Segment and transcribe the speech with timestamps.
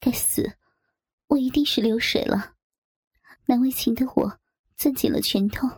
[0.00, 0.56] 该死，
[1.28, 2.54] 我一定是流水了。
[3.46, 4.38] 难为情的我
[4.76, 5.68] 攥紧了拳头，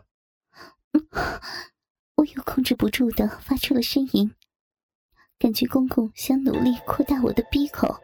[2.14, 4.32] 我又控制不住的发出了呻吟，
[5.38, 8.00] 感觉公公想努力扩大我的鼻口，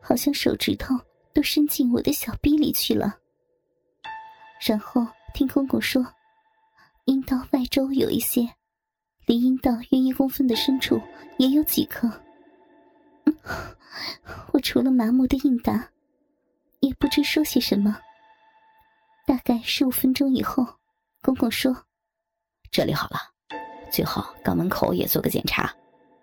[0.00, 0.94] 好像手指头
[1.32, 3.18] 都伸进我的小逼里去了。
[4.66, 6.04] 然后听公公说，
[7.04, 8.48] 阴道外周有一些，
[9.26, 11.00] 离阴道约一公分的深处
[11.38, 12.10] 也有几颗。
[14.52, 15.90] 我除了麻木的应答，
[16.80, 17.98] 也不知说些什么。
[19.26, 20.66] 大概十五分钟以后，
[21.22, 21.84] 公公说
[22.72, 23.18] ：“这里好了，
[23.90, 25.74] 最好肛门口也做个检查，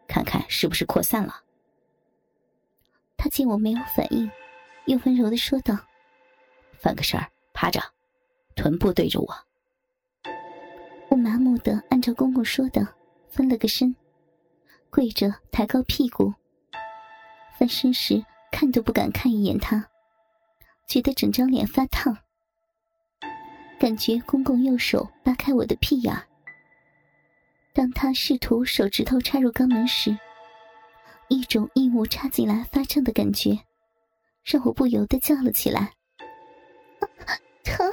[0.07, 1.41] 看看是不是扩散了。”
[3.17, 4.29] 他见我没有反应，
[4.85, 5.77] 又温柔的说道
[6.79, 7.79] ：“犯个事儿，趴着，
[8.55, 9.35] 臀部对着我。”
[11.09, 12.87] 我麻木的按照公公说的
[13.29, 13.95] 翻了个身，
[14.89, 16.33] 跪着抬高屁股。
[17.57, 19.89] 翻身时看都不敢看一眼他，
[20.87, 22.17] 觉得整张脸发烫。
[23.79, 26.15] 感觉公公右手扒开我的屁眼
[27.73, 30.17] 当他试图手指头插入肛门时，
[31.27, 33.59] 一种异物插进来发胀的感觉，
[34.43, 35.93] 让我不由得叫了起来
[37.63, 37.91] ：“疼！”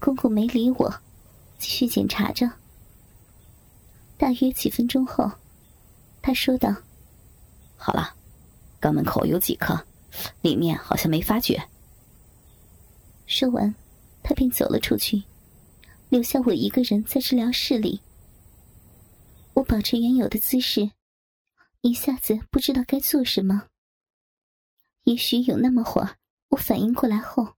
[0.00, 0.94] 公公没理我，
[1.58, 2.50] 继续检查着。
[4.16, 5.30] 大约几分钟后，
[6.22, 6.74] 他说道。
[7.84, 8.14] 好了，
[8.80, 9.84] 肛门口有几颗，
[10.40, 11.60] 里面好像没发觉。
[13.26, 13.74] 说完，
[14.22, 15.24] 他便走了出去，
[16.08, 18.00] 留下我一个人在治疗室里。
[19.54, 20.92] 我保持原有的姿势，
[21.80, 23.64] 一下子不知道该做什么。
[25.02, 26.18] 也许有那么会儿，
[26.50, 27.54] 我反应过来后，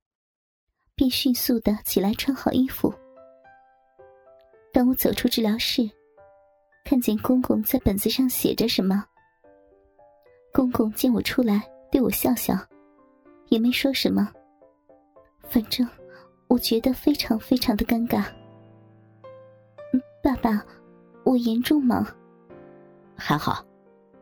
[0.95, 2.95] 便迅速的起来穿好衣服。
[4.73, 5.91] 当我走出治疗室，
[6.83, 9.05] 看见公公在本子上写着什么。
[10.55, 12.57] 公公见我出来，对我笑笑，
[13.49, 14.31] 也没说什么。
[15.49, 15.85] 反正
[16.47, 18.25] 我觉得非常非常的尴尬。
[20.23, 20.65] 爸爸，
[21.25, 22.07] 我严重吗？
[23.17, 23.67] 还好，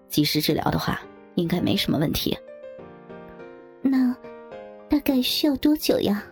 [0.09, 0.99] 及时治疗的话，
[1.35, 2.35] 应该没什么问题。
[3.83, 4.17] 那
[4.89, 6.25] 大概需要多久呀？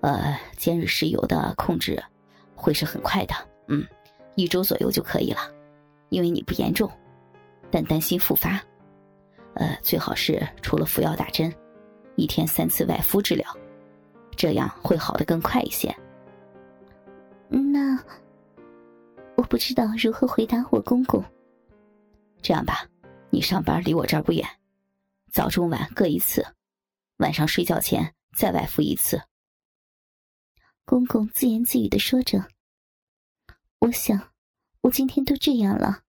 [0.00, 2.02] 呃，尖锐湿疣的控制
[2.56, 3.34] 会是很快的，
[3.68, 3.86] 嗯，
[4.34, 5.42] 一周左右就可以了，
[6.08, 6.90] 因为你不严重。
[7.74, 8.50] 但担心复发，
[9.56, 11.52] 呃，最好是除了服药打针，
[12.14, 13.44] 一天三次外敷治疗，
[14.36, 15.92] 这样会好的更快一些。
[17.48, 17.98] 那
[19.36, 21.20] 我不知道如何回答我公公。
[22.40, 22.86] 这样吧，
[23.28, 24.46] 你上班离我这儿不远，
[25.32, 26.46] 早中晚各一次，
[27.16, 29.20] 晚上睡觉前再外敷一次。
[30.84, 32.46] 公公自言自语的说着
[33.80, 34.30] ：“我想，
[34.82, 36.02] 我今天都这样了。”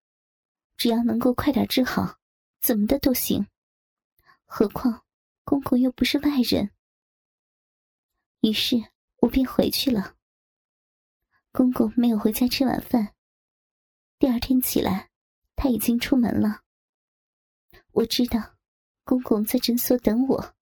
[0.76, 2.18] 只要能够快点治好，
[2.60, 3.46] 怎么的都行。
[4.44, 5.04] 何况
[5.44, 6.70] 公公又不是外人。
[8.40, 8.76] 于是
[9.18, 10.16] 我便回去了。
[11.52, 13.14] 公公没有回家吃晚饭。
[14.18, 15.10] 第二天起来，
[15.56, 16.62] 他已经出门了。
[17.92, 18.56] 我知道
[19.04, 20.54] 公公在诊所等我，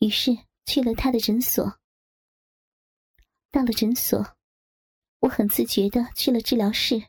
[0.00, 0.36] 于是
[0.66, 1.78] 去了他的诊所。
[3.50, 4.36] 到了诊所，
[5.20, 7.08] 我很自觉的去了治疗室。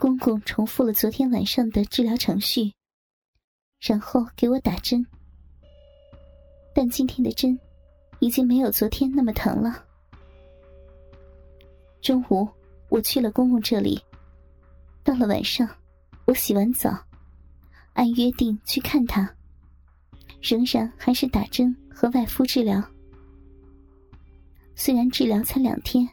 [0.00, 2.72] 公公重复了昨天晚上的治疗程序，
[3.78, 5.04] 然后给我打针。
[6.74, 7.60] 但今天的针
[8.18, 9.84] 已经没有昨天那么疼了。
[12.00, 12.48] 中午
[12.88, 14.02] 我去了公公这里，
[15.04, 15.68] 到了晚上，
[16.24, 16.98] 我洗完澡，
[17.92, 19.30] 按约定去看他，
[20.40, 22.82] 仍然还是打针和外敷治疗。
[24.74, 26.08] 虽然治疗才两天，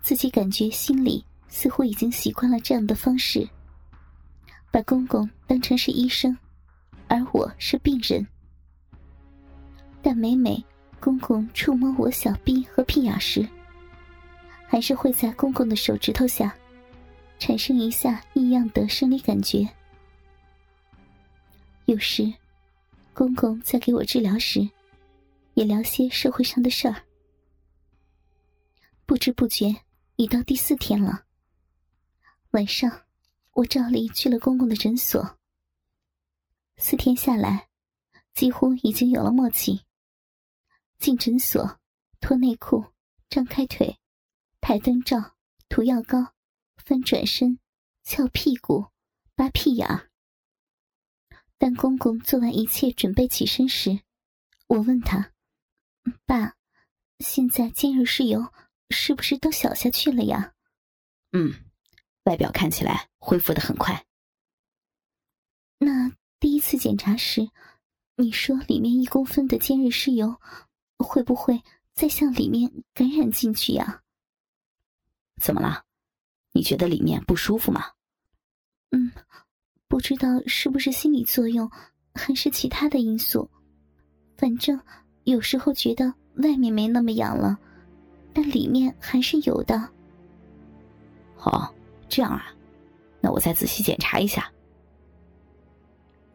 [0.00, 1.22] 自己感觉心里。
[1.50, 3.46] 似乎已经习惯了这样的方式，
[4.70, 6.34] 把公公当成是医生，
[7.08, 8.26] 而我是病人。
[10.00, 10.64] 但每每
[11.00, 13.46] 公公触摸我小臂和屁眼时，
[14.66, 16.54] 还是会在公公的手指头下
[17.38, 19.68] 产生一下异样的生理感觉。
[21.86, 22.32] 有时，
[23.12, 24.66] 公公在给我治疗时，
[25.54, 27.02] 也聊些社会上的事儿。
[29.04, 29.74] 不知不觉，
[30.14, 31.24] 已到第四天了。
[32.52, 33.06] 晚上，
[33.52, 35.38] 我照例去了公公的诊所。
[36.78, 37.68] 四天下来，
[38.34, 39.82] 几乎已经有了默契。
[40.98, 41.78] 进诊所，
[42.20, 42.86] 脱内裤，
[43.28, 44.00] 张开腿，
[44.60, 45.36] 抬灯照，
[45.68, 46.34] 涂药膏，
[46.76, 47.60] 翻转身，
[48.02, 48.88] 翘屁股，
[49.36, 50.10] 扒屁眼儿。
[51.56, 54.00] 当公公做完一切准备起身时，
[54.66, 55.32] 我问他
[56.26, 56.56] ：“爸，
[57.20, 58.52] 现在今日是油
[58.88, 60.52] 是不是都小下去了呀
[61.30, 61.66] ？”“嗯。”
[62.24, 64.04] 外表看起来恢复的很快，
[65.78, 67.48] 那第一次检查时，
[68.16, 70.38] 你说里面一公分的尖锐湿疣，
[70.98, 71.62] 会不会
[71.94, 74.02] 再向里面感染进去呀？
[75.40, 75.84] 怎么了？
[76.52, 77.92] 你觉得里面不舒服吗？
[78.90, 79.10] 嗯，
[79.88, 81.70] 不知道是不是心理作用，
[82.14, 83.50] 还是其他的因素。
[84.36, 84.78] 反正
[85.24, 87.58] 有时候觉得外面没那么痒了，
[88.34, 89.90] 但里面还是有的。
[91.36, 91.72] 好，
[92.10, 92.52] 这样啊，
[93.20, 94.50] 那我再仔细检查一下。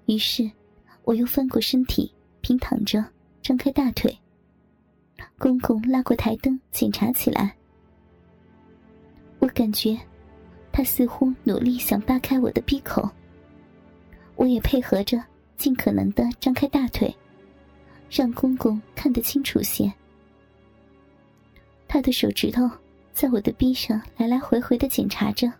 [0.06, 0.50] 于是，
[1.04, 2.12] 我又翻过身体，
[2.42, 3.04] 平躺着，
[3.42, 4.18] 张开大腿。
[5.38, 7.56] 公公拉过台灯，检查起来。
[9.39, 10.00] 我感觉，
[10.72, 13.07] 他似乎努力想扒开我的闭口。
[14.36, 15.21] 我也配合着，
[15.57, 17.13] 尽可能的张开大腿，
[18.10, 19.92] 让公公看得清楚些。
[21.88, 22.69] 他的手指头
[23.13, 25.51] 在我的臂上来来回回的检查着。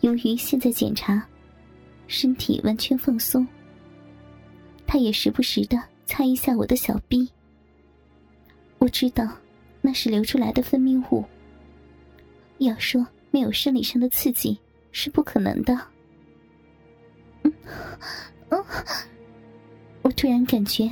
[0.00, 1.22] 由于现在检查，
[2.06, 3.46] 身体完全放松，
[4.86, 7.30] 他也时不时的擦一下我的小臂。
[8.78, 9.28] 我知道，
[9.82, 11.24] 那是流出来的分泌物。
[12.58, 14.58] 要说没有生理上的刺激
[14.90, 15.78] 是不可能的。
[17.42, 17.52] 嗯，
[18.48, 18.64] 嗯，
[20.02, 20.90] 我突然感觉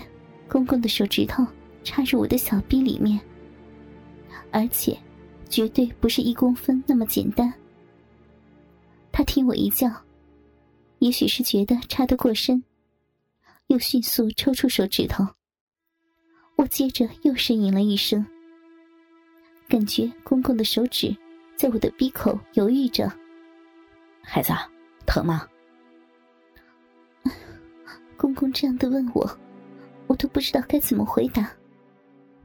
[0.49, 1.47] 公公的手指头
[1.83, 3.19] 插入我的小臂里面，
[4.51, 4.97] 而且
[5.49, 7.53] 绝对不是一公分那么简单。
[9.19, 9.91] 他听我一叫，
[11.01, 12.63] 也许是觉得插得过深，
[13.67, 15.27] 又迅速抽出手指头。
[16.55, 18.25] 我接着又呻吟了一声，
[19.67, 21.13] 感觉公公的手指。
[21.57, 23.11] 在我的鼻口犹豫着，
[24.23, 24.53] 孩子，
[25.05, 25.49] 疼吗？
[28.17, 29.29] 公公这样的问我，
[30.07, 31.51] 我都不知道该怎么回答。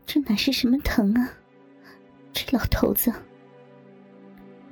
[0.07, 1.29] 这哪是什么疼啊？
[2.33, 3.13] 这老头子，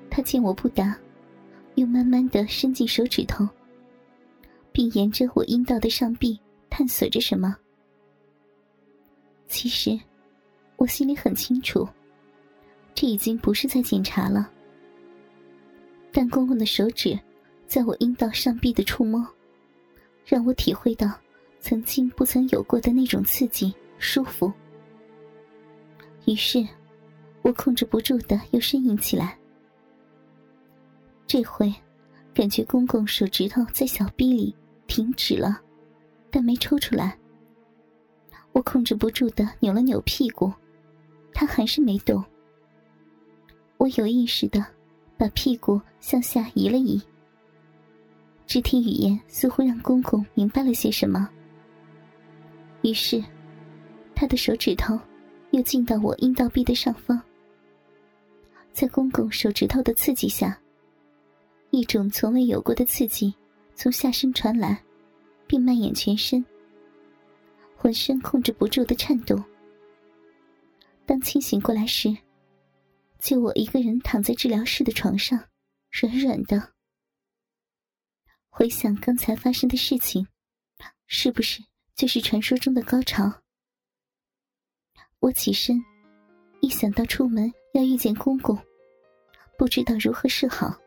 [0.10, 0.98] 他见我不答，
[1.76, 3.48] 又慢慢的伸进手指头，
[4.72, 6.40] 并沿着我阴道的上壁
[6.70, 7.56] 探索着什么。
[9.48, 10.00] 其实，
[10.78, 11.88] 我心里很清楚。
[12.94, 14.52] 这已经不是在检查了，
[16.12, 17.18] 但公公的手指
[17.66, 19.26] 在我阴道上壁的触摸，
[20.26, 21.10] 让我体会到
[21.62, 24.52] 曾经不曾有过的那种刺激舒服。
[26.26, 26.68] 于是，
[27.42, 29.38] 我控制不住的又呻吟起来。
[31.32, 31.74] 这回，
[32.34, 34.54] 感觉公公手指头在小臂里
[34.86, 35.62] 停止了，
[36.30, 37.18] 但没抽出来。
[38.52, 40.52] 我控制不住的扭了扭屁股，
[41.34, 42.22] 他还是没动。
[43.78, 44.66] 我有意识的
[45.18, 47.02] 把屁股向下移了移，
[48.46, 51.30] 肢体语言似乎让公公明白了些什么。
[52.82, 53.24] 于是，
[54.14, 55.00] 他的手指头
[55.52, 57.18] 又进到我阴道壁的上方，
[58.74, 60.61] 在公公手指头的刺激下，
[61.72, 63.34] 一种从未有过的刺激
[63.76, 64.84] 从下身传来，
[65.48, 66.46] 并蔓延全身，
[67.78, 69.42] 浑身控制不住的颤动。
[71.06, 72.16] 当清醒过来时，
[73.20, 75.40] 就我一个人躺在治疗室的床上，
[75.90, 76.74] 软软的。
[78.50, 80.28] 回想刚才发生的事情，
[81.08, 81.64] 是不是
[81.96, 83.32] 就是传说中的高潮？
[85.20, 85.82] 我起身，
[86.60, 88.58] 一想到出门要遇见公公，
[89.58, 90.81] 不知道如何是好。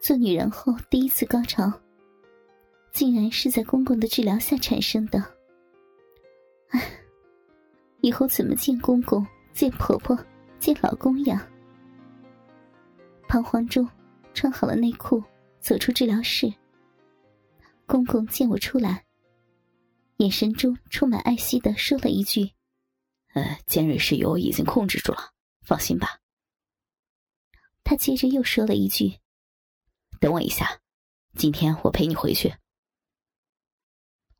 [0.00, 1.72] 做女人后第一次高潮，
[2.92, 5.18] 竟然是在公公的治疗下产生的。
[6.70, 6.80] 唉，
[8.00, 10.16] 以后怎么见公公、见婆婆？
[10.58, 11.46] 见老公呀！
[13.28, 13.86] 彷徨中，
[14.32, 15.22] 穿好了内裤，
[15.60, 16.52] 走出治疗室。
[17.84, 19.04] 公公见我出来，
[20.16, 22.50] 眼神中充满爱惜的说了一句
[23.34, 25.18] ：“呃，尖锐湿疣已经控制住了，
[25.62, 26.18] 放心吧。”
[27.84, 29.18] 他接着又说了一句
[30.20, 30.80] ：“等我一下，
[31.34, 32.54] 今天我陪你回去。”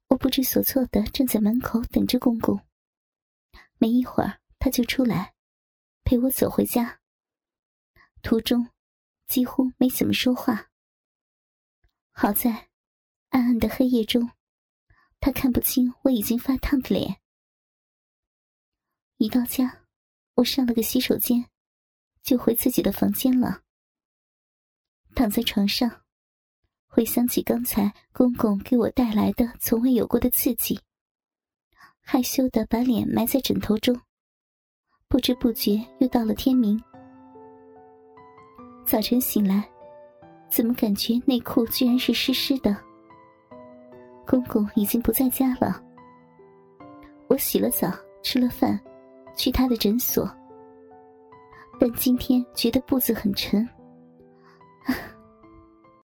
[0.09, 2.61] 我不知所措的站在门口等着公公。
[3.79, 5.35] 没一会儿，他就出来。
[6.05, 7.01] 陪我走回家。
[8.23, 8.71] 途中，
[9.27, 10.71] 几乎没怎么说话。
[12.13, 12.71] 好在，
[13.31, 14.31] 暗暗的黑夜中，
[15.19, 17.21] 他看不清我已经发烫的脸。
[19.17, 19.85] 一到家，
[20.35, 21.51] 我上了个洗手间，
[22.23, 23.65] 就回自己的房间了。
[25.17, 25.91] 躺在床上，
[26.87, 30.79] 回想起刚才公公给我带来的从未有过的刺激，
[32.03, 33.99] 害羞的把脸埋在枕头中。
[35.09, 36.79] 不知不觉又到了天明。
[38.85, 39.67] 早晨醒来，
[40.51, 42.77] 怎么感觉内裤居然是湿湿的？
[44.27, 45.83] 公公已经不在家了。
[47.27, 47.91] 我洗了澡，
[48.23, 48.79] 吃了饭，
[49.35, 50.31] 去他的诊所。
[51.81, 53.67] 但今天觉得步子很沉，